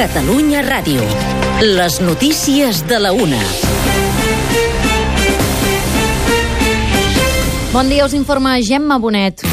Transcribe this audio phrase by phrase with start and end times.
[0.00, 1.02] Catalunya Ràdio.
[1.60, 3.36] Les notícies de la una.
[7.74, 9.44] Bon dia, us informa Gemma Bonet.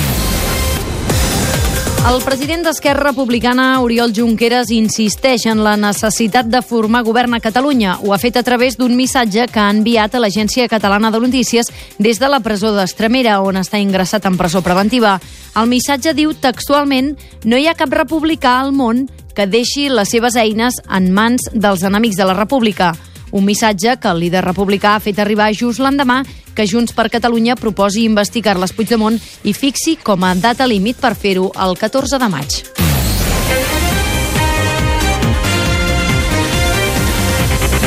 [2.06, 7.98] El president d'Esquerra Republicana, Oriol Junqueras, insisteix en la necessitat de formar govern a Catalunya.
[8.04, 11.68] Ho ha fet a través d'un missatge que ha enviat a l'Agència Catalana de Notícies
[11.98, 15.18] des de la presó d'Estremera, on està ingressat en presó preventiva.
[15.58, 20.36] El missatge diu textualment no hi ha cap republicà al món que deixi les seves
[20.36, 22.94] eines en mans dels enemics de la república.
[23.32, 26.24] Un missatge que el líder republicà ha fet arribar just l'endemà
[26.56, 31.14] que Junts per Catalunya proposi investigar Carles Puigdemont i fixi com a data límit per
[31.20, 32.87] fer-ho el 14 de maig.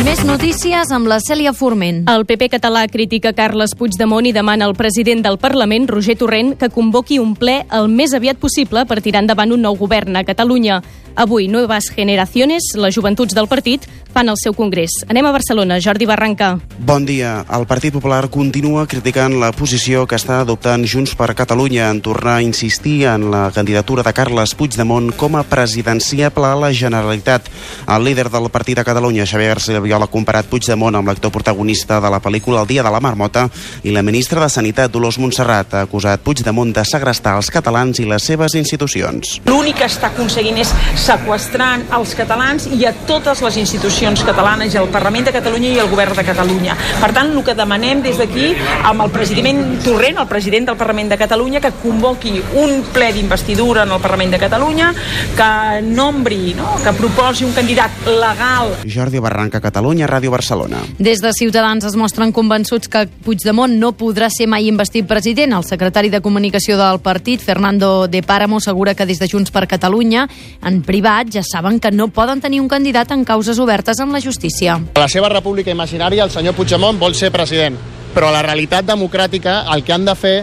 [0.05, 2.05] Més notícies amb la Cèlia Forment.
[2.09, 6.71] El PP català critica Carles Puigdemont i demana al president del Parlament, Roger Torrent, que
[6.73, 10.81] convoqui un ple el més aviat possible per tirar endavant un nou govern a Catalunya.
[11.21, 14.93] Avui, Nuevas Generaciones, les joventuts del partit, fan el seu congrés.
[15.09, 15.79] Anem a Barcelona.
[15.83, 16.59] Jordi Barranca.
[16.79, 17.45] Bon dia.
[17.51, 22.39] El Partit Popular continua criticant la posició que està adoptant Junts per Catalunya en tornar
[22.39, 27.51] a insistir en la candidatura de Carles Puigdemont com a presidenciable a la Generalitat.
[27.87, 32.01] El líder del partit a Catalunya, Xavier García Viola, ha comparat Puigdemont amb l'actor protagonista
[32.01, 33.49] de la pel·lícula El dia de la marmota
[33.83, 38.07] i la ministra de Sanitat, Dolors Montserrat, ha acusat Puigdemont de segrestar els catalans i
[38.09, 39.39] les seves institucions.
[39.49, 44.81] L'únic que està aconseguint és sequestrant els catalans i a totes les institucions catalanes, i
[44.81, 46.77] el Parlament de Catalunya i el Govern de Catalunya.
[47.01, 48.53] Per tant, el que demanem des d'aquí
[48.85, 53.85] amb el president Torrent, el president del Parlament de Catalunya, que convoqui un ple d'investidura
[53.87, 54.93] en el Parlament de Catalunya,
[55.37, 55.51] que
[55.87, 56.77] nombri, no?
[56.85, 58.75] que proposi un candidat legal.
[58.85, 60.83] Jordi Barranca, Catalunya, Ràdio Barcelona.
[60.99, 65.55] Des de Ciutadans es mostren convençuts que Puigdemont no podrà ser mai investit president.
[65.55, 69.69] El secretari de Comunicació del partit, Fernando de Páramo, assegura que des de Junts per
[69.71, 70.27] Catalunya,
[70.67, 74.21] en privat, ja saben que no poden tenir un candidat en causes obertes amb la
[74.21, 74.81] justícia.
[74.95, 77.79] A la seva república imaginària, el senyor Puigdemont vol ser president,
[78.15, 80.39] però a la realitat democràtica el que han de fer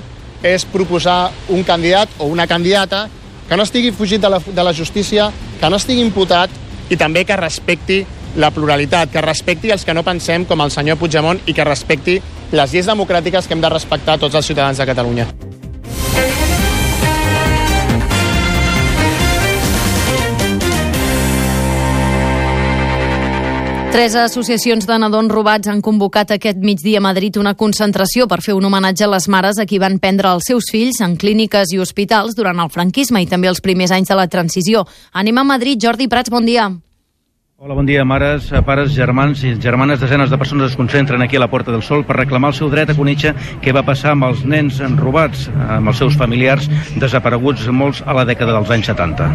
[0.47, 3.09] és proposar un candidat o una candidata
[3.47, 6.49] que no estigui fugit de la, de la justícia, que no estigui imputat
[6.89, 8.05] i també que respecti
[8.37, 12.19] la pluralitat, que respecti els que no pensem com el senyor Puigdemont i que respecti
[12.53, 15.27] les lleis democràtiques que hem de respectar tots els ciutadans de Catalunya.
[23.97, 28.53] Tres associacions de nadons robats han convocat aquest migdia a Madrid una concentració per fer
[28.53, 31.81] un homenatge a les mares a qui van prendre els seus fills en clíniques i
[31.81, 34.85] hospitals durant el franquisme i també els primers anys de la transició.
[35.13, 35.81] Anem a Madrid.
[35.81, 36.69] Jordi Prats, bon dia.
[37.59, 38.03] Hola, bon dia.
[38.05, 41.81] Mares, pares, germans i germanes, desenes de persones es concentren aquí a la Porta del
[41.81, 43.31] Sol per reclamar el seu dret a conèixer
[43.63, 46.67] què va passar amb els nens robats, amb els seus familiars
[47.01, 49.31] desapareguts molts a la dècada dels anys 70.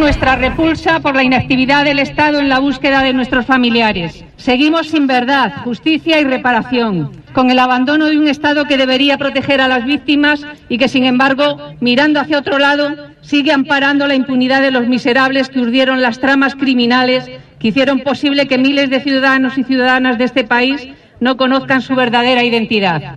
[0.00, 4.24] Nuestra repulsa por la inactividad del Estado en la búsqueda de nuestros familiares.
[4.38, 9.60] Seguimos sin verdad, justicia y reparación, con el abandono de un Estado que debería proteger
[9.60, 14.62] a las víctimas y que, sin embargo, mirando hacia otro lado, sigue amparando la impunidad
[14.62, 19.58] de los miserables que urdieron las tramas criminales que hicieron posible que miles de ciudadanos
[19.58, 20.88] y ciudadanas de este país
[21.20, 23.16] no conozcan su verdadera identidad.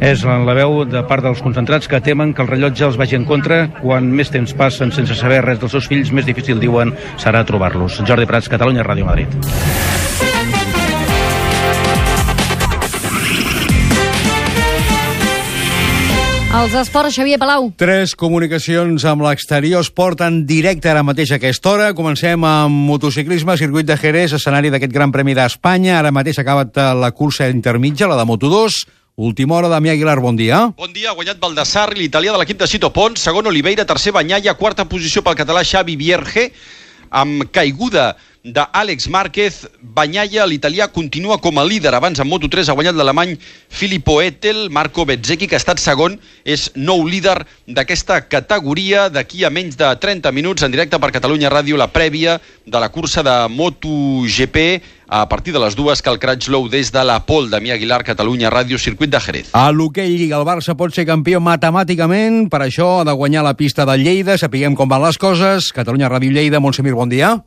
[0.00, 3.26] És la veu de part dels concentrats que temen que el rellotge els vagi en
[3.28, 3.66] contra.
[3.82, 8.00] Quan més temps passen sense saber res dels seus fills, més difícil, diuen, serà trobar-los.
[8.08, 9.93] Jordi Prats, Catalunya, Ràdio Madrid.
[16.54, 17.64] Els esports, Xavier Palau.
[17.74, 21.88] Tres comunicacions amb l'exterior es porten directe ara mateix a aquesta hora.
[21.98, 25.96] Comencem amb motociclisme, circuit de Jerez, escenari d'aquest Gran Premi d'Espanya.
[25.98, 28.84] Ara mateix ha acabat la cursa intermitja, la de Moto2.
[29.26, 30.60] Última hora, Damià Aguilar, bon dia.
[30.78, 34.54] Bon dia, ha guanyat Baldassarri, l'italià de l'equip de Cito Pons, segon Oliveira, tercer Banyalla,
[34.54, 36.52] quarta posició pel català Xavi Vierge,
[37.10, 38.12] amb caiguda
[38.44, 41.94] d'Àlex Márquez, Banyalla, l'italià, continua com a líder.
[41.96, 43.38] Abans en Moto3 ha guanyat l'alemany
[43.72, 49.08] Filippo Etel, Marco Bezzecchi, que ha estat segon, és nou líder d'aquesta categoria.
[49.08, 52.36] D'aquí a menys de 30 minuts, en directe per Catalunya Ràdio, la prèvia
[52.66, 54.60] de la cursa de MotoGP
[55.08, 58.02] a partir de les dues que el Craig Low des de la Pol, Damià Aguilar,
[58.04, 59.54] Catalunya Ràdio, circuit de Jerez.
[59.56, 63.56] A l'hoquei Lliga, el Barça pot ser campió matemàticament, per això ha de guanyar la
[63.56, 65.72] pista de Lleida, sapiguem com van les coses.
[65.72, 67.38] Catalunya Ràdio Lleida, Montsemir, bon dia.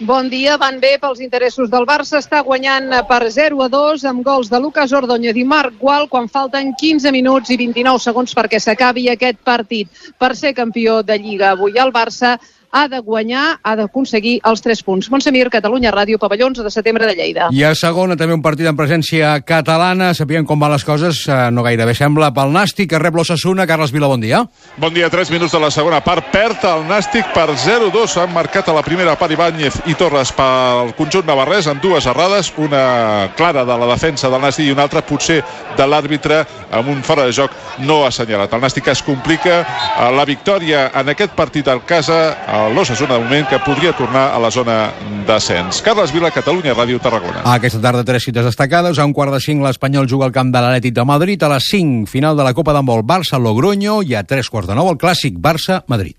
[0.00, 4.22] Bon dia, van bé pels interessos del Barça, està guanyant per 0 a 2 amb
[4.24, 8.56] gols de Lucas Ordóñez i Marc Gual quan falten 15 minuts i 29 segons perquè
[8.64, 9.92] s'acabi aquest partit.
[10.16, 12.38] Per ser campió de Lliga avui el Barça
[12.70, 15.10] ha de guanyar, ha d'aconseguir els 3 punts.
[15.10, 17.48] Montsemir, Catalunya Ràdio, pavelló 11 de setembre de Lleida.
[17.52, 20.12] I a segona també un partit en presència catalana.
[20.14, 23.66] Sapien com van les coses, eh, no gairebé sembla, pel Nàstic, que rep l'Ossassuna.
[23.66, 24.44] Carles Vila, bon dia.
[24.76, 26.30] Bon dia, 3 minuts de la segona part.
[26.30, 28.16] Perd el Nàstic per 0-2.
[28.22, 32.52] Han marcat a la primera part Ibáñez i Torres pel conjunt navarrès amb dues errades,
[32.56, 35.42] una clara de la defensa del Nàstic i una altra potser
[35.76, 38.52] de l'àrbitre amb un fora de joc no assenyalat.
[38.52, 43.24] El Nàstic es complica eh, la victòria en aquest partit al casa a l'Ossassuna de
[43.24, 44.90] moment que podria tornar a la zona
[45.26, 45.80] d'ascens.
[45.82, 47.44] Carles Vila, Catalunya Ràdio Tarragona.
[47.54, 48.98] Aquesta tarda tres cites destacades.
[48.98, 51.42] A un quart de cinc l'Espanyol juga al camp de l'Atlètic de Madrid.
[51.42, 54.92] A les 5, final de la Copa d'Handbol Barça-Logroño i a tres quarts de nou
[54.92, 56.16] el clàssic Barça-Madrid.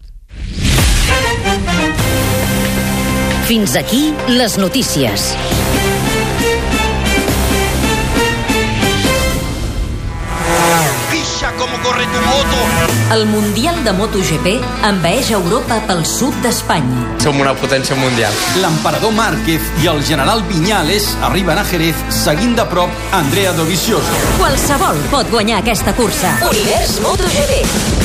[3.52, 5.61] Fins aquí les notícies.
[12.46, 12.92] Moto!
[13.14, 14.54] El Mundial de MotoGP
[14.88, 17.18] envaeix Europa pel sud d'Espanya.
[17.20, 18.32] Som una potència mundial.
[18.64, 24.16] L'emperador Márquez i el general Viñales arriben a Jerez seguint de prop Andrea Dovizioso.
[24.40, 26.38] Qualsevol pot guanyar aquesta cursa.
[26.48, 27.60] Univers MotoGP.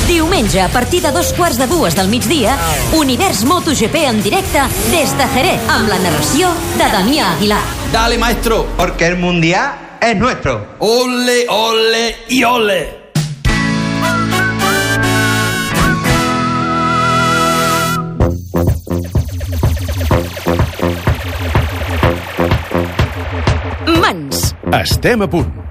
[0.07, 2.57] Diumenge, a partir de dos quarts de dues del migdia,
[2.99, 7.63] Univers MotoGP en directe des de Jerez, amb la narració de Damià Aguilar.
[7.93, 8.65] Dale, maestro.
[8.75, 10.75] Porque el mundial es nuestro.
[10.79, 12.96] Ole, ole y ole.
[24.95, 25.66] Mans.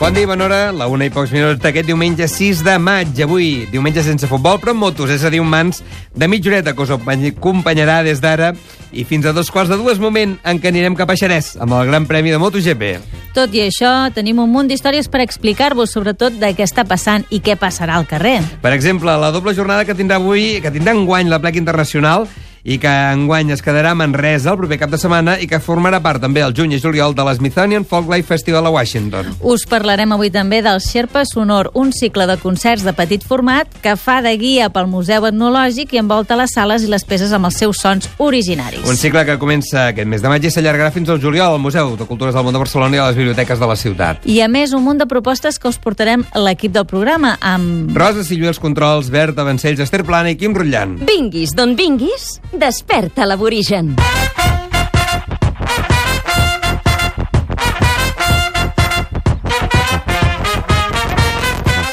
[0.00, 0.72] Bon dia, bona hora.
[0.72, 3.18] La una i pocs minuts d'aquest diumenge 6 de maig.
[3.20, 5.82] Avui, diumenge sense futbol, però amb motos, és a dir, un mans
[6.16, 8.54] de mitja horeta que us acompanyarà des d'ara
[8.96, 11.76] i fins a dos quarts de dues moment en què anirem cap a Xerès amb
[11.76, 12.94] el Gran Premi de MotoGP.
[13.36, 17.44] Tot i això, tenim un munt d'històries per explicar-vos, sobretot de què està passant i
[17.44, 18.38] què passarà al carrer.
[18.64, 22.24] Per exemple, la doble jornada que tindrà avui, que tindrà enguany la plec internacional
[22.64, 26.00] i que enguany es quedarà a Manresa el proper cap de setmana i que formarà
[26.04, 29.32] part també el juny i juliol de l'Smithsonian Folklife Festival a Washington.
[29.40, 33.96] Us parlarem avui també del Sherpa Sonor, un cicle de concerts de petit format que
[33.96, 37.58] fa de guia pel Museu Etnològic i envolta les sales i les peces amb els
[37.60, 38.84] seus sons originaris.
[38.88, 41.96] Un cicle que comença aquest mes de maig i s'allargarà fins al juliol al Museu
[41.96, 44.26] de Cultures del Món de Barcelona i a les biblioteques de la ciutat.
[44.28, 47.90] I a més, un munt de propostes que us portarem l'equip del programa amb...
[47.96, 50.98] Rosa Sillué, els controls, Berta Vancells, Esther Plana i Quim Rutllant.
[51.08, 53.94] Vinguis d'on vinguis, desperta l'aborigen.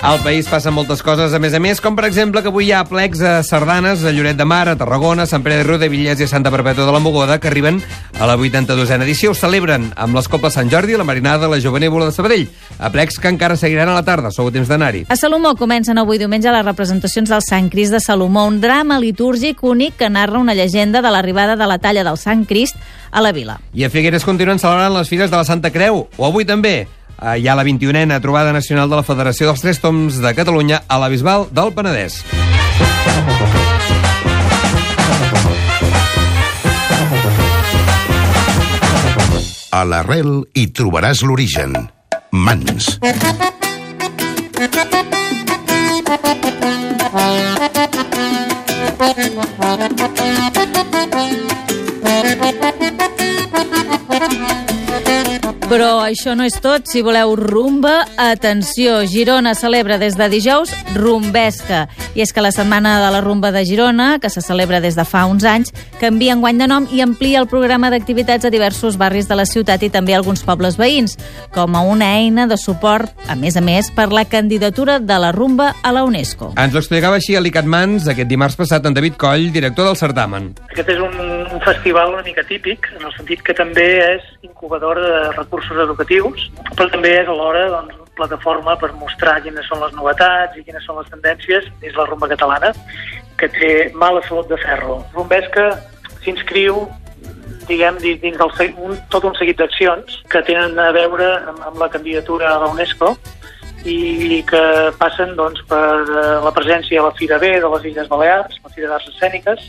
[0.08, 2.72] Al país passen moltes coses, a més a més, com per exemple que avui hi
[2.72, 5.76] ha plecs a Sardanes, a Lloret de Mar, a Tarragona, a Sant Pere de Riu
[5.82, 7.82] de Villers i a Santa Perpètua de la Mogoda, que arriben
[8.16, 9.34] a la 82a edició.
[9.34, 12.48] Ho celebren amb les Copes Sant Jordi, la Marinada, la Jovenívola de Sabadell.
[12.80, 15.04] A plecs que encara seguiran a la tarda, sou a temps d'anar-hi.
[15.12, 19.60] A Salomó comencen avui diumenge les representacions del Sant Crist de Salomó, un drama litúrgic
[19.60, 22.80] únic que narra una llegenda de l'arribada de la talla del Sant Crist
[23.12, 23.60] a la vila.
[23.76, 26.86] I a Figueres continuen celebrant les fires de la Santa Creu, o avui també.
[27.22, 30.84] Eh, Hi ha la 21a trobada nacional de la Federació dels Tres Toms de Catalunya
[30.88, 32.22] a la Bisbal del Penedès.
[39.78, 41.76] A l'arrel hi trobaràs l'origen.
[42.32, 42.98] Mans.
[55.68, 56.86] Però això no és tot.
[56.88, 61.90] Si voleu rumba, atenció, Girona celebra des de dijous Rumbesca.
[62.18, 65.04] I és que la Setmana de la Rumba de Girona, que se celebra des de
[65.06, 65.70] fa uns anys,
[66.02, 69.86] canvia enguany de nom i amplia el programa d'activitats a diversos barris de la ciutat
[69.86, 71.14] i també a alguns pobles veïns,
[71.54, 75.30] com a una eina de suport, a més a més, per la candidatura de la
[75.32, 76.56] rumba a la UNESCO.
[76.58, 80.56] Ens ho explicava així a l'ICATMANS aquest dimarts passat en David Coll, director del certamen.
[80.72, 84.98] Aquest és un, un festival una mica típic, en el sentit que també és incubador
[85.06, 90.58] de recursos educatius, però també és alhora doncs, plataforma per mostrar quines són les novetats
[90.60, 92.74] i quines són les tendències dins la rumba catalana,
[93.38, 95.00] que té mala salut de ferro.
[95.16, 95.70] Rumbesca
[96.24, 96.88] s'inscriu
[97.68, 101.82] diguem, di- dins del, un, tot un seguit d'accions que tenen a veure amb, amb
[101.82, 103.14] la candidatura a la UNESCO
[103.88, 104.62] i que
[105.00, 108.72] passen doncs, per eh, la presència a la Fira B de les Illes Balears, la
[108.74, 109.62] Fira d'Arts Escèniques,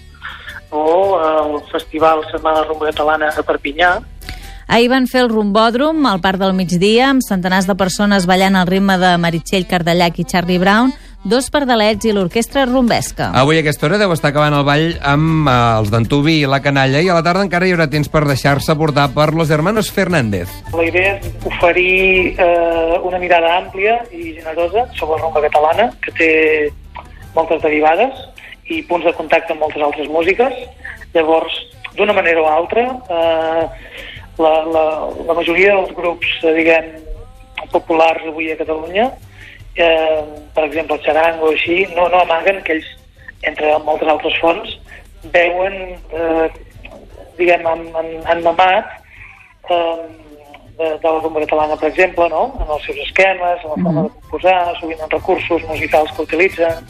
[0.71, 0.85] o
[1.19, 3.93] el Festival Setmana Rumba Catalana a Perpinyà,
[4.69, 8.69] Ahir van fer el rumbòdrom al Parc del Migdia amb centenars de persones ballant al
[8.69, 10.93] ritme de Meritxell Cardellac i Charlie Brown
[11.25, 13.31] dos pardalets i l'orquestra rumbesca.
[13.35, 16.61] Avui a aquesta hora deu estar acabant el ball amb eh, els d'Antubi i la
[16.65, 19.91] canalla i a la tarda encara hi haurà temps per deixar-se portar per los hermanos
[19.91, 20.53] Fernández.
[20.77, 26.15] La idea és oferir eh, una mirada àmplia i generosa sobre la rumba catalana, que
[26.21, 26.31] té
[27.35, 28.21] moltes derivades
[28.69, 30.55] i punts de contacte amb moltes altres músiques.
[31.17, 31.57] Llavors,
[31.97, 33.67] d'una manera o altra, eh,
[34.39, 34.85] la, la,
[35.27, 36.93] la majoria dels grups, eh, diguem,
[37.73, 39.11] populars avui a Catalunya,
[39.75, 40.23] eh,
[40.55, 42.89] per exemple, el xarango o així, no, no amaguen que ells,
[43.49, 44.79] entre moltes altres fonts,
[45.35, 45.75] veuen,
[46.15, 46.47] eh,
[47.39, 48.97] diguem, han, han, han mamat
[49.71, 49.99] eh,
[50.79, 52.55] de, de la rumba catalana, per exemple, no?
[52.63, 56.85] en els seus esquemes, en la forma de composar, sovint en recursos musicals que utilitzen,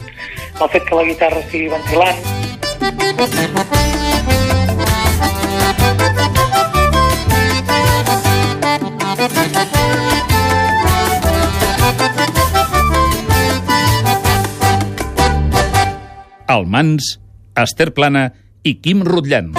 [0.60, 2.20] el fet que la guitarra estigui ventilant.
[6.58, 6.77] El
[16.68, 17.16] Mans,
[17.56, 18.28] Esther Plana
[18.62, 19.54] i Quim Rutllant.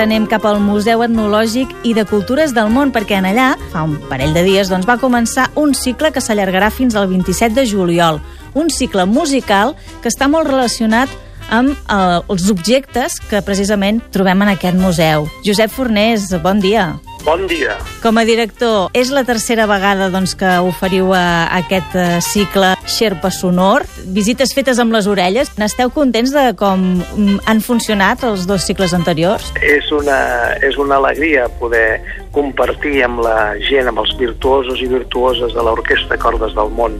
[0.00, 3.82] Ara anem cap al Museu Etnològic i de Cultures del Món, perquè en allà, fa
[3.84, 7.66] un parell de dies, doncs, va començar un cicle que s'allargarà fins al 27 de
[7.68, 8.22] juliol.
[8.56, 11.12] Un cicle musical que està molt relacionat
[11.52, 12.00] amb eh,
[12.32, 15.28] els objectes que precisament trobem en aquest museu.
[15.44, 16.94] Josep Fornés, bon dia.
[17.24, 17.74] Bon dia.
[18.00, 23.28] Com a director, és la tercera vegada doncs, que oferiu a aquest eh, cicle Xerpa
[23.34, 23.84] Sonor.
[24.16, 25.50] Visites fetes amb les orelles.
[25.60, 29.50] N'esteu contents de com mm, han funcionat els dos cicles anteriors?
[29.60, 30.20] És una,
[30.64, 32.00] és una alegria poder
[32.32, 36.96] compartir amb la gent, amb els virtuosos i virtuoses de l'Orquestra Cordes del Món,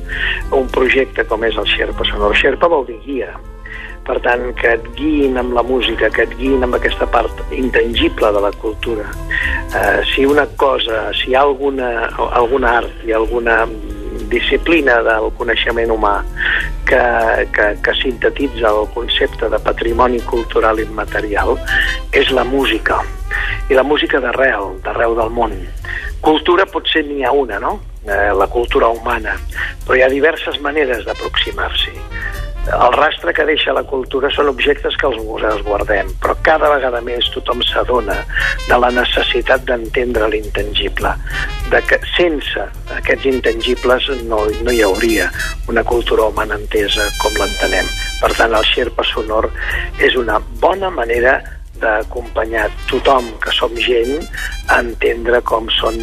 [0.53, 2.37] un projecte com és el Xerpa Sonor.
[2.37, 3.33] Xerpa vol dir guia.
[4.11, 8.33] Per tant, que et guiïn amb la música, que et guiïn amb aquesta part intangible
[8.35, 9.05] de la cultura.
[9.71, 13.61] Eh, si una cosa, si hi ha alguna, alguna art i alguna
[14.33, 16.17] disciplina del coneixement humà
[16.91, 16.99] que,
[17.55, 21.55] que, que sintetitza el concepte de patrimoni cultural immaterial
[22.11, 22.99] és la música.
[23.71, 25.55] I la música d'arrel, d'arreu del món.
[26.19, 27.77] Cultura potser n'hi ha una, no?
[28.03, 29.39] Eh, la cultura humana.
[29.87, 31.95] Però hi ha diverses maneres d'aproximar-s'hi.
[32.69, 37.01] El rastre que deixa la cultura són objectes que els museus guardem, però cada vegada
[37.03, 38.19] més tothom s'adona
[38.69, 41.15] de la necessitat d'entendre l'intangible,
[41.73, 42.67] de que sense
[42.99, 45.31] aquests intangibles no, no hi hauria
[45.73, 47.89] una cultura humana entesa com l'entenem.
[48.21, 49.49] Per tant, el Xerpa Sonor
[49.99, 51.39] és una bona manera
[51.81, 54.21] d'acompanyar tothom que som gent
[54.69, 55.97] a entendre com són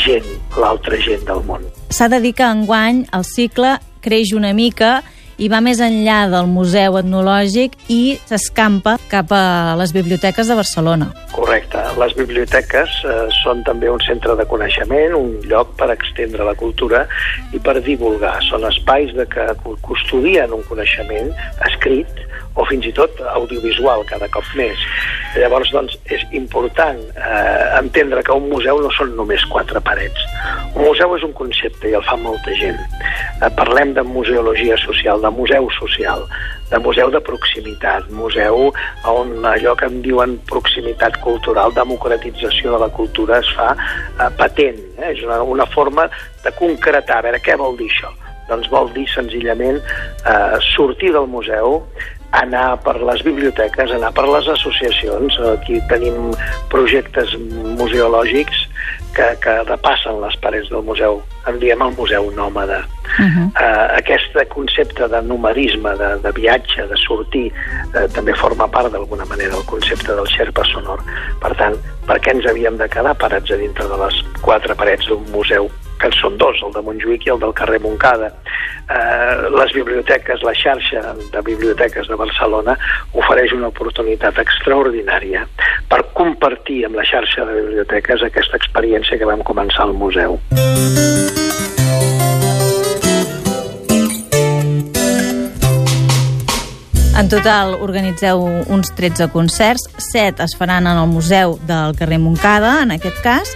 [0.00, 0.26] gent,
[0.56, 1.66] l'altra gent del món.
[1.92, 5.02] S'ha de dir que enguany el cicle creix una mica
[5.40, 11.10] i va més enllà del Museu Etnològic i s'escampa cap a les biblioteques de Barcelona.
[11.32, 11.80] Correcte.
[12.00, 17.06] Les biblioteques eh, són també un centre de coneixement, un lloc per extendre la cultura
[17.56, 18.36] i per divulgar.
[18.50, 19.48] Són espais de que
[19.86, 21.32] custodien un coneixement
[21.70, 22.20] escrit
[22.58, 24.78] o fins i tot audiovisual cada cop més.
[25.38, 30.24] Llavors, doncs, és important eh, entendre que un museu no són només quatre parets.
[30.74, 32.78] Un museu és un concepte i el fa molta gent.
[32.80, 36.26] Eh, parlem de museologia social, de museu social,
[36.70, 38.70] de museu de proximitat, museu
[39.10, 44.82] on allò que en diuen proximitat cultural, democratització de la cultura es fa eh, patent.
[44.98, 45.12] Eh?
[45.14, 46.08] És una, una forma
[46.44, 48.10] de concretar, a veure, què vol dir això?
[48.50, 51.84] Doncs vol dir senzillament eh, sortir del museu,
[52.32, 55.38] anar per les biblioteques, anar per les associacions.
[55.54, 56.30] Aquí tenim
[56.72, 57.34] projectes
[57.78, 58.66] museològics
[59.16, 61.20] que, que repassen les parets del museu.
[61.50, 62.84] En diem el museu nòmada.
[63.10, 63.46] Uh -huh.
[63.58, 67.52] uh, aquest concepte de numerisme, de, de viatge, de sortir,
[67.94, 71.00] uh, també forma part d'alguna manera del concepte del xerpa sonor.
[71.40, 75.06] Per tant, per què ens havíem de quedar parats a dintre de les quatre parets
[75.06, 75.70] d'un museu
[76.00, 78.30] que en són dos, el de Montjuïc i el del carrer Moncada.
[78.90, 82.76] Eh, les biblioteques, la xarxa de biblioteques de Barcelona
[83.12, 85.44] ofereix una oportunitat extraordinària
[85.90, 90.40] per compartir amb la xarxa de biblioteques aquesta experiència que vam començar al museu.
[97.20, 98.40] En total organitzeu
[98.72, 103.52] uns 13 concerts, 7 es faran en el Museu del carrer Moncada, en aquest cas,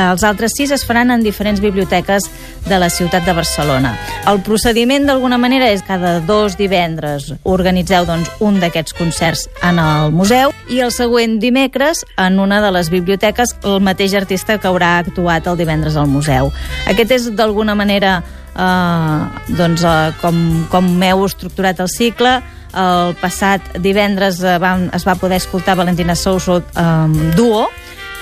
[0.00, 2.28] els altres sis es faran en diferents biblioteques
[2.66, 3.92] de la ciutat de Barcelona.
[4.30, 10.12] El procediment, d'alguna manera, és cada dos divendres organitzeu doncs, un d'aquests concerts en el
[10.14, 14.98] museu i el següent dimecres en una de les biblioteques el mateix artista que haurà
[15.02, 16.52] actuat el divendres al museu.
[16.88, 18.22] Aquest és, d'alguna manera,
[18.56, 22.40] eh, doncs, eh, com, com heu estructurat el cicle,
[22.72, 27.66] el passat divendres eh, va, es va poder escoltar Valentina Souso um, Duo,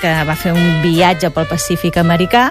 [0.01, 2.49] que va fer un viatge pel Pacífic americà,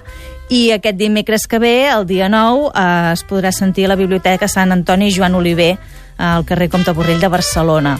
[0.51, 4.49] i aquest dimecres que ve, el dia 9, eh, es podrà sentir a la Biblioteca
[4.49, 5.77] Sant Antoni Joan Oliver,
[6.19, 7.99] al carrer Comte Borrell de Barcelona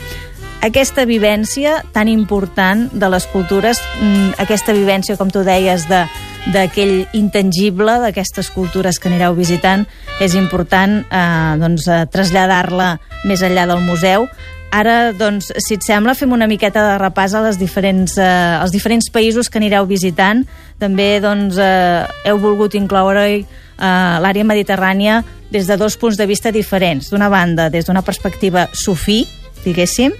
[0.61, 6.07] aquesta vivència tan important de les cultures, mm, aquesta vivència, com tu deies, de
[6.53, 9.87] d'aquell intangible d'aquestes cultures que anireu visitant,
[10.21, 14.27] és important eh, doncs, eh, traslladar-la més enllà del museu.
[14.71, 18.27] Ara, doncs, si et sembla, fem una miqueta de repàs a les diferents, eh,
[18.61, 20.45] als diferents països que anireu visitant.
[20.79, 23.45] També doncs, eh, heu volgut incloure eh,
[23.81, 27.11] l'àrea mediterrània des de dos punts de vista diferents.
[27.11, 29.27] D'una banda, des d'una perspectiva sufí,
[29.65, 30.15] diguéssim,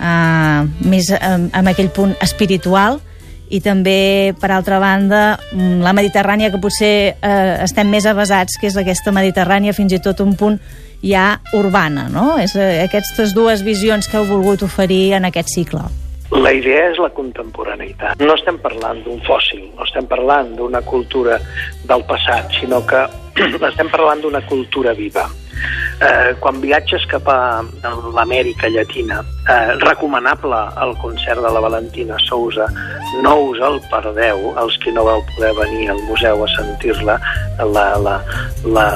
[0.00, 1.20] eh, més eh,
[1.52, 3.02] amb aquell punt espiritual,
[3.50, 8.76] i també, per altra banda, la Mediterrània, que potser eh, estem més avasats, que és
[8.78, 10.60] aquesta Mediterrània fins i tot un punt
[11.02, 12.36] ja urbana, no?
[12.42, 15.82] És eh, aquestes dues visions que heu volgut oferir en aquest cicle.
[16.30, 18.20] La idea és la contemporaneïtat.
[18.22, 21.40] No estem parlant d'un fòssil, no estem parlant d'una cultura
[21.90, 23.02] del passat, sinó que
[23.72, 25.26] estem parlant d'una cultura viva.
[26.00, 27.60] Eh, quan viatges cap a
[28.14, 29.18] l'Amèrica Llatina,
[29.50, 32.70] eh, recomanable el concert de la Valentina Sousa,
[33.24, 37.18] no us el perdeu, els que no vau poder venir al museu a sentir-la,
[37.64, 38.16] la, la,
[38.64, 38.86] la,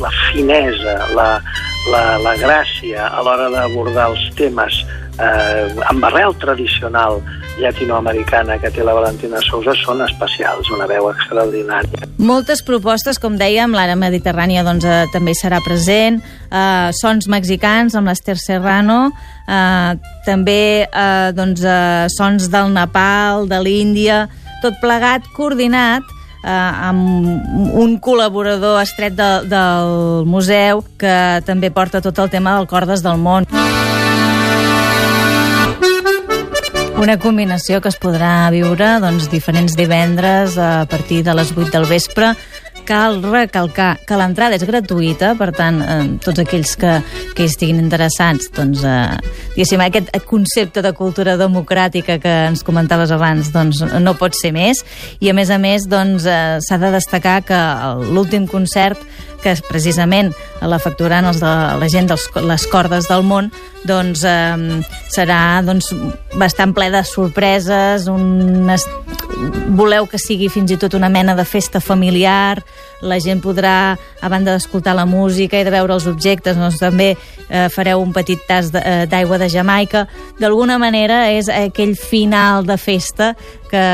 [0.00, 1.30] la finesa, la,
[1.90, 4.78] la, la gràcia a l'hora d'abordar els temes
[5.18, 7.20] eh, amb arrel tradicional
[7.60, 12.08] llatinoamericana que té la Valentina Sousa són especials, una veu extraordinària.
[12.18, 18.08] Moltes propostes, com dèiem, l'ara mediterrània doncs, eh, també serà present, eh, sons mexicans amb
[18.08, 19.12] l'Ester Serrano,
[19.48, 19.94] eh,
[20.26, 24.26] també eh, doncs, eh, sons del Nepal, de l'Índia,
[24.62, 31.16] tot plegat, coordinat eh, amb un col·laborador estret de, del museu que
[31.46, 33.48] també porta tot el tema del Cordes del Món.
[36.96, 41.84] Una combinació que es podrà viure doncs, diferents divendres a partir de les 8 del
[41.90, 42.32] vespre.
[42.86, 46.92] Cal recalcar que l'entrada és gratuïta, per tant, eh, tots aquells que,
[47.34, 49.18] que estiguin interessats, doncs, eh,
[49.56, 54.84] diguéssim, aquest concepte de cultura democràtica que ens comentaves abans, doncs, no pot ser més.
[55.18, 57.62] I, a més a més, doncs, eh, s'ha de destacar que
[58.14, 59.02] l'últim concert
[59.42, 62.16] que precisament l'efectuaran els de la gent de
[62.46, 63.50] les cordes del món,
[63.86, 64.80] doncs eh,
[65.14, 65.92] serà doncs,
[66.36, 68.70] bastant ple de sorpreses, un...
[69.76, 72.62] voleu que sigui fins i tot una mena de festa familiar,
[73.02, 77.12] la gent podrà, a banda d'escoltar la música i de veure els objectes, doncs també
[77.14, 80.06] eh, fareu un petit tas eh, d'aigua de, de Jamaica.
[80.40, 83.34] D'alguna manera és aquell final de festa
[83.70, 83.84] que,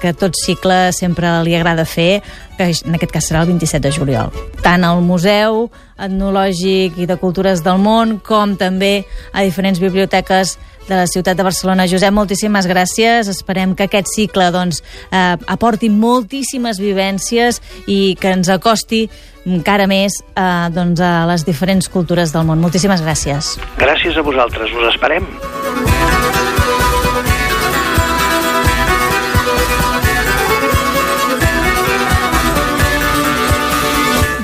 [0.00, 2.22] que tot cicle sempre li agrada fer,
[2.58, 4.32] que en aquest cas serà el 27 de juliol.
[4.62, 10.56] Tant al Museu Etnològic i de Cultures del Món, com també a diferents biblioteques
[10.88, 11.86] de la ciutat de Barcelona.
[11.88, 13.28] Josep, moltíssimes gràcies.
[13.28, 19.06] Esperem que aquest cicle doncs, eh, aporti moltíssimes vivències i que ens acosti
[19.48, 22.60] encara més eh, doncs, a les diferents cultures del món.
[22.60, 23.56] Moltíssimes gràcies.
[23.78, 24.72] Gràcies a vosaltres.
[24.72, 25.28] Us esperem.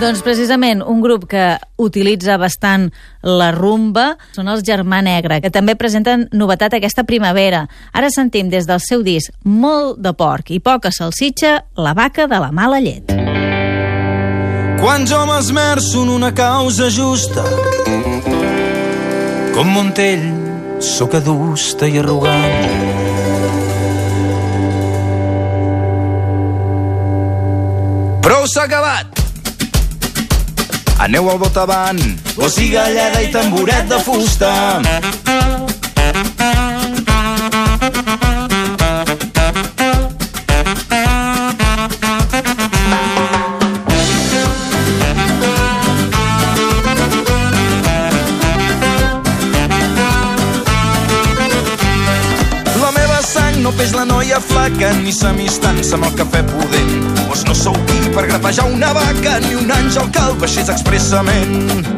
[0.05, 2.90] Doncs precisament un grup que utilitza bastant
[3.25, 7.62] la rumba són els Germà Negre, que també presenten novetat aquesta primavera.
[7.97, 12.43] Ara sentim des del seu disc Molt de porc i poca salsitxa, la vaca de
[12.43, 13.14] la mala llet.
[14.83, 17.49] Quan jo m'esmerço en una causa justa
[19.57, 20.29] com Montell
[20.85, 22.43] sóc adusta i arrogant
[28.21, 29.23] Prou s'ha acabat!
[30.98, 31.98] Aneu al botavant,
[32.37, 34.50] gossi galleda i tamboret de fusta.
[52.80, 57.13] La meva sang no peix la noia flaca ni s'amistança amb el cafè pudent.
[57.35, 61.88] Vos no sou qui per grapejar una vaca ni un àngel que el baixés expressament.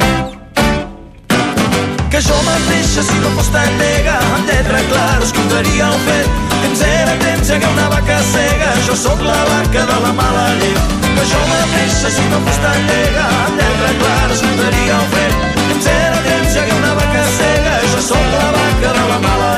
[2.08, 6.70] Que jo mateixa, si no fos tan nega, amb lletra clara escoltaria el fet que
[6.70, 8.70] ens era temps llegar una vaca cega.
[8.88, 10.96] Jo sóc la vaca de la mala llet.
[11.04, 15.76] Que jo mateixa, si no fos tan nega, amb lletra clara escoltaria el fet que
[15.76, 17.78] ens era temps llegar una vaca cega.
[17.92, 19.55] Jo sóc la vaca de la mala llet.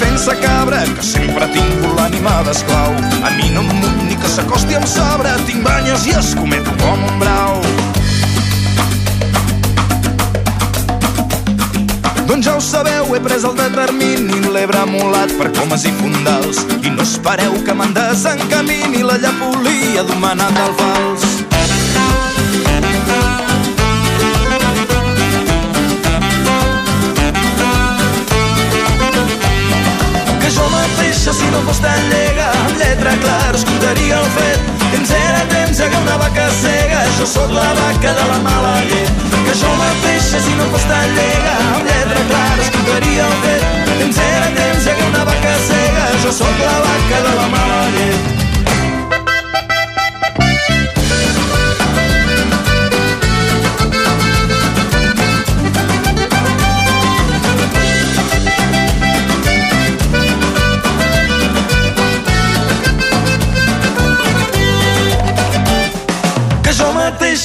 [0.00, 2.94] Sense cabra, que sempre tingut l'ànima d'esclau.
[3.26, 7.04] A mi no em munt ni que s'acosti amb sabre, tinc banyes i escometo com
[7.10, 7.60] un brau.
[12.30, 16.64] Doncs ja ho sabeu, he pres el determini, l'he bramolat per comes i fondals.
[16.80, 21.29] I no espereu que me'n desencamini la llapolia d'un manat al fals.
[31.30, 35.42] Mateixa, si no fos tan llega, amb lletra clara escoltaria el fet que ens era
[35.52, 39.10] temps que una vaca cega, jo sóc la vaca de la mala llet.
[39.46, 44.04] Que jo mateixa, si no fos tan llega, amb lletra clara escoltaria el fet que
[44.08, 48.49] ens era temps que una vaca cega, jo sóc la vaca de la mala llet.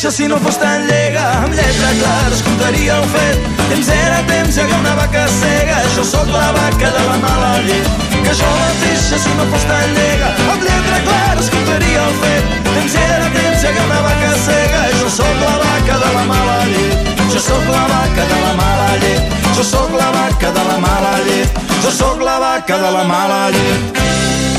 [0.05, 4.55] Mateixa, si no fos tan llega, amb lletra clara escoltaria el fet ens era temps
[4.55, 7.87] que una vaca cega, jo sóc la vaca de la mala llet.
[8.25, 12.95] Que jo mateixa, si no fos tan llega, amb lletra clara escoltaria el fet ens
[13.01, 17.13] era temps que una vaca cega, jo sóc la vaca de la mala llet.
[17.33, 19.37] Jo sóc la vaca de la mala llet.
[19.57, 21.61] Jo sóc la vaca de la mala llet.
[21.83, 24.54] Jo sóc la vaca de la mala llet.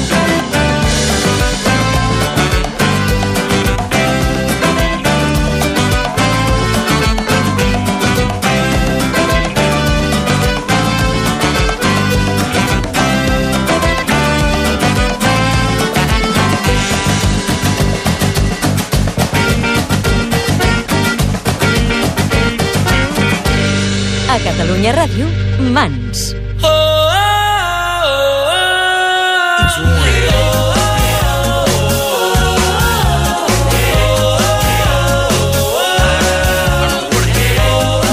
[24.37, 25.25] A Catalunya Ràdio,
[25.73, 26.35] Mans.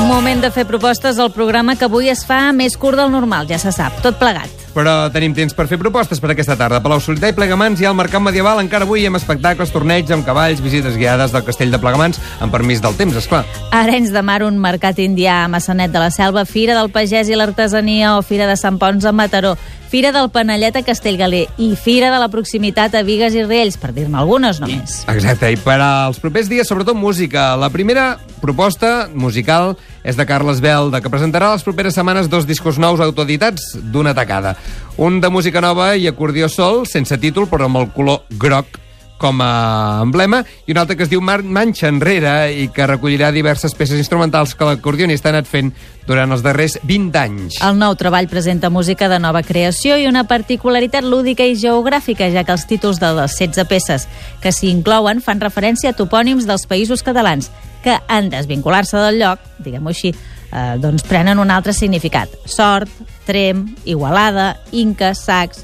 [0.08, 3.60] Moment de fer propostes al programa que avui es fa més curt del normal, ja
[3.60, 4.63] se sap, tot plegat.
[4.74, 6.80] Però tenim temps per fer propostes per aquesta tarda.
[6.82, 10.64] Palau Solità i Plegamans ha al Mercat Medieval encara avui amb espectacles, torneigs amb cavalls,
[10.66, 13.44] visites guiades del castell de Plegamans, amb permís del temps, és clar.
[13.70, 17.38] Arenys de Mar, un mercat indià a Massanet de la Selva, Fira del Pagès i
[17.38, 19.54] l'Artesania o Fira de Sant Pons a Mataró,
[19.94, 23.92] Fira del Panellet a Castellgalé i Fira de la Proximitat a Vigues i Riells, per
[23.94, 25.04] dir-ne algunes només.
[25.14, 27.52] Exacte, i per als propers dies, sobretot música.
[27.62, 32.78] La primera proposta musical és de Carles Belda, que presentarà les properes setmanes dos discos
[32.78, 34.58] nous autoeditats d'una tacada.
[34.98, 38.80] Un de música nova i acordió sol, sense títol, però amb el color groc
[39.24, 43.72] com a emblema, i un altre que es diu Manxa Enrere i que recollirà diverses
[43.78, 45.72] peces instrumentals que l'acordionista ha anat fent
[46.04, 47.60] durant els darrers 20 anys.
[47.64, 52.44] El nou treball presenta música de nova creació i una particularitat lúdica i geogràfica, ja
[52.44, 54.08] que els títols de les 16 peces
[54.44, 57.48] que s'hi inclouen fan referència a topònims dels països catalans,
[57.84, 60.12] que en desvincular-se del lloc, diguem-ho així,
[60.52, 62.28] eh, doncs prenen un altre significat.
[62.44, 62.92] Sort,
[63.24, 65.64] Trem, Igualada, Inca, Sacs,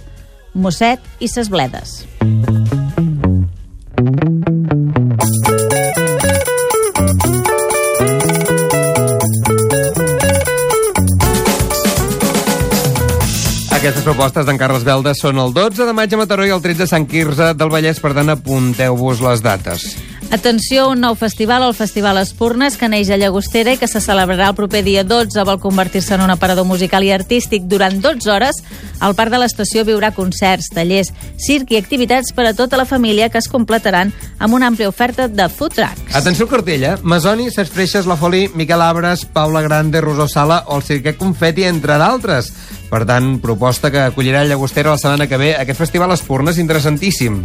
[0.54, 2.06] Mosset i Ses Bledes.
[2.20, 2.59] Aquestes
[14.10, 16.90] propostes d'en Carles Belda són el 12 de maig a Mataró i el 13 a
[16.90, 19.92] Sant Quirze del Vallès, per tant apunteu-vos les dates.
[20.34, 24.52] Atenció, un nou festival, el Festival Espurnes, que neix a Llagostera i que se celebrarà
[24.52, 25.42] el proper dia 12.
[25.46, 27.66] Vol convertir-se en un aparador musical i artístic.
[27.70, 28.62] Durant 12 hores,
[29.00, 31.10] al Parc de l'Estació viurà concerts, tallers,
[31.42, 35.28] circ i activitats per a tota la família que es completaran amb una àmplia oferta
[35.28, 36.14] de food trucks.
[36.14, 36.96] Atenció al cartell, eh?
[37.02, 41.66] Masoni, Cesc Freixes, La Foli, Miquel Abres, Paula Grande, Rosó Sala o el Cirquet Confeti,
[41.66, 42.54] entre d'altres.
[42.90, 45.52] Per tant, proposta que acollirà Llagostera la setmana que ve.
[45.56, 47.44] Aquest festival Espurnes interessantíssim.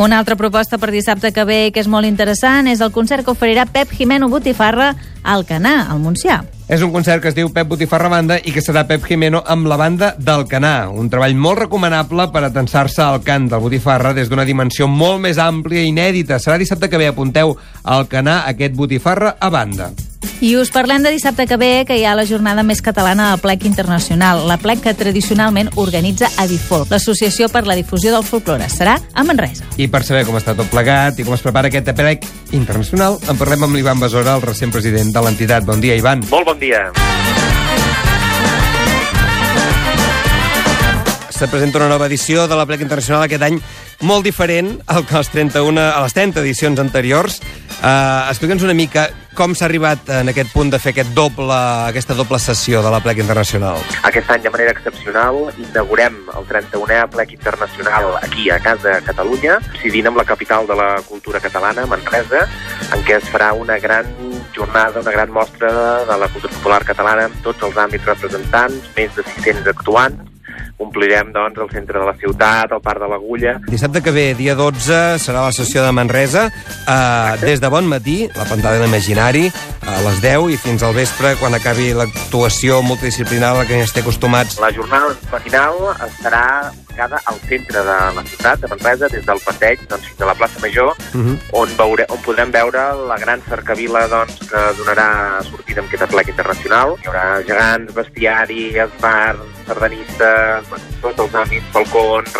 [0.00, 3.32] Una altra proposta per dissabte que ve que és molt interessant és el concert que
[3.32, 4.94] oferirà Pep Jimeno Botifarra
[5.26, 6.44] al Canà, al Montsià.
[6.66, 9.68] És un concert que es diu Pep Botifarra Banda i que serà Pep Jimeno amb
[9.70, 10.88] la banda del Canà.
[10.90, 15.38] Un treball molt recomanable per atensar-se al cant del Botifarra des d'una dimensió molt més
[15.38, 16.40] àmplia i inèdita.
[16.42, 19.92] Serà dissabte que ve, apunteu al Canà aquest Botifarra a banda.
[20.40, 23.40] I us parlem de dissabte que ve, que hi ha la jornada més catalana del
[23.40, 28.68] plec internacional, la plec que tradicionalment organitza Adifolk, l'Associació per la Difusió del Folklore.
[28.68, 29.64] Serà a Manresa.
[29.80, 33.40] I per saber com està tot plegat i com es prepara aquest plec internacional, en
[33.40, 35.64] parlem amb l'Ivan Besora, el recent president de l'entitat.
[35.64, 36.24] Bon dia, Ivan.
[36.30, 36.90] Molt bon dia.
[41.36, 43.60] Se presenta una nova edició de la plec internacional aquest any
[44.00, 47.40] molt diferent al que les 31, a les 30 edicions anteriors.
[47.76, 51.56] Uh, Explica'ns una mica com s'ha arribat en aquest punt de fer aquest doble,
[51.90, 53.76] aquesta doble sessió de la plec internacional.
[54.08, 60.08] Aquest any, de manera excepcional, inaugurem el 31è plec internacional aquí, a casa Catalunya, coincidint
[60.08, 62.46] amb la capital de la cultura catalana, Manresa,
[62.96, 64.08] en què es farà una gran
[64.56, 65.70] jornada, una gran mostra
[66.08, 70.35] de la cultura popular catalana amb tots els àmbits representants, més de 600 actuants,
[70.78, 73.56] omplirem doncs, el centre de la ciutat, el Parc de l'Agulla.
[73.68, 76.48] Dissabte que ve, dia 12, serà la sessió de Manresa.
[76.86, 79.50] Uh, des de bon matí, la pantalla de l'imaginari,
[79.86, 83.86] a les 10 i fins al vespre, quan acabi l'actuació multidisciplinària a la que ja
[83.88, 84.58] estem acostumats.
[84.60, 86.44] La jornada matinal estarà
[86.86, 90.34] ubicada al centre de la ciutat, de Manresa, des del passeig doncs, fins a la
[90.34, 91.36] plaça Major, Uh -huh.
[91.52, 96.28] on, veure, on podrem veure la gran cercavila doncs, que donarà sortida amb aquest plec
[96.28, 96.96] internacional.
[97.02, 99.36] Hi haurà gegants, bestiari, esbar,
[99.66, 100.65] sardanistes,
[101.02, 102.34] tots els àmbits, balcons,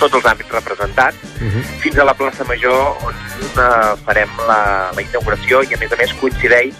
[0.00, 1.34] tots els àmbits representats,
[1.80, 4.62] fins a la plaça Major, on eh, farem la,
[4.96, 6.78] la inauguració i, a més a més, coincideix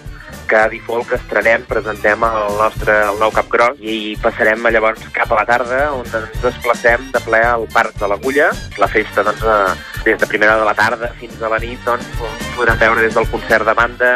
[0.51, 3.77] que a Difolc estrenem, presentem el nostre el nou Cap Gros.
[3.79, 8.09] I passarem llavors cap a la tarda on ens desplacem de ple al Parc de
[8.11, 8.49] l'Agulla.
[8.81, 12.09] La festa, doncs, eh, des de primera de la tarda fins a la nit, doncs,
[12.57, 14.11] podrem veure des del concert de banda,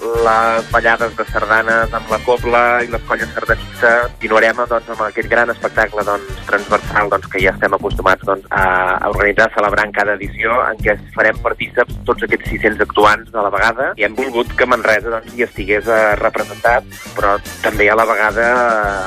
[0.00, 4.12] les ballades de sardanes amb la cobla i les colles sardanistes.
[4.14, 8.62] Continuarem doncs, amb aquest gran espectacle doncs, transversal doncs, que ja estem acostumats doncs, a,
[9.10, 13.90] organitzar, celebrant cada edició, en què farem partíceps tots aquests 600 actuants a la vegada
[13.98, 18.48] i hem volgut que Manresa doncs, hi estigués eh, representat, però també a la vegada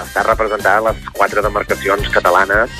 [0.03, 2.79] està representada les quatre demarcacions catalanes.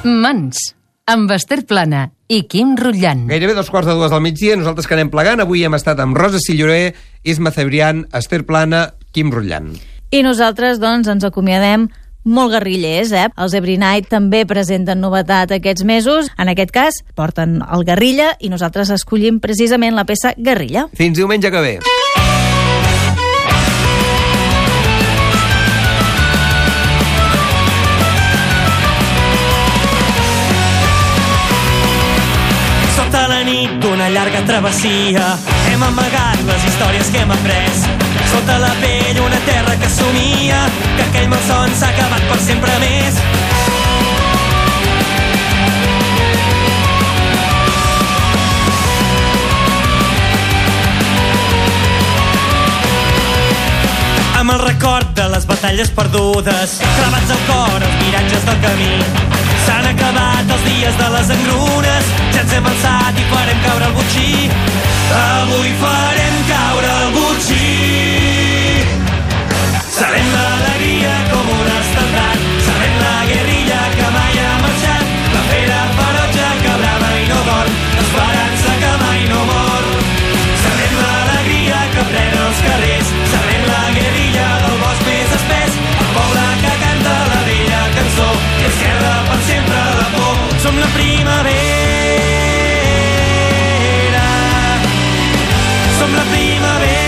[0.00, 0.70] Mans,
[1.12, 3.26] amb Esther Plana i Quim Rutllant.
[3.28, 5.42] Gairebé dos quarts de dues del migdia, nosaltres que anem plegant.
[5.42, 6.94] Avui hem estat amb Rosa Silloré,
[7.26, 9.74] Isma Cebrián, Esther Plana, Quim Rutllant.
[10.14, 11.88] I nosaltres, doncs, ens acomiadem
[12.22, 13.26] molt guerrillers, eh?
[13.34, 16.30] Els Every Night també presenten novetat aquests mesos.
[16.38, 20.86] En aquest cas, porten el Guerrilla i nosaltres escollim precisament la peça Guerrilla.
[20.94, 21.78] Fins diumenge que ve.
[33.50, 35.26] Nit d'una llarga travessia
[35.70, 37.82] hem amagat les històries que hem après.
[38.30, 40.60] Sota la pell una terra que somia
[40.96, 43.18] que aquell malson s'ha acabat per sempre més.
[54.40, 59.39] Amb el record de les batalles perdudes, clavats al cor els miratges del camí.
[59.70, 63.92] S'han acabat els dies de les engrunes, ja ens hem alçat i farem caure el
[63.94, 64.48] butxí.
[65.18, 67.68] Avui farem caure el butxí.
[69.94, 71.99] Serem l'alegria com un estendat,
[90.62, 91.48] Som la primavera,
[95.98, 97.00] som la primavera.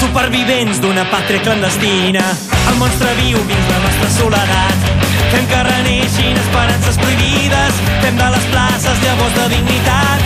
[0.00, 2.26] Supervivents d'una pàtria clandestina
[2.68, 7.74] El monstre viu dins la nostra soledat Fem que reneixin esperances prohibides.
[8.02, 10.20] Fem de les places llavors de dignitat.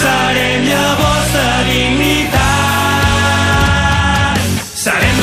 [0.00, 2.38] Serem llavors de dignitat.
[4.86, 5.17] Serem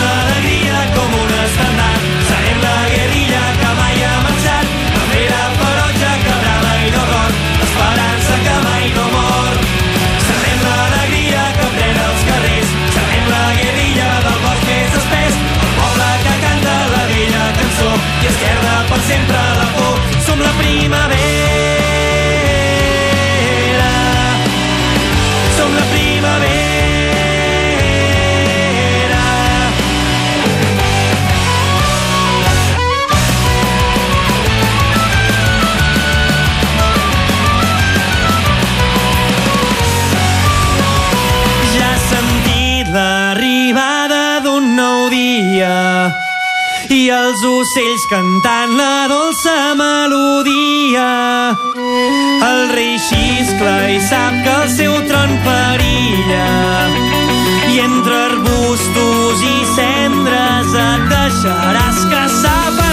[47.16, 51.08] els ocells cantant la dolça melodia.
[52.50, 56.48] El rei xiscla i sap que el seu tron perilla
[57.74, 62.85] i entre arbustos i cendres et deixaràs caçar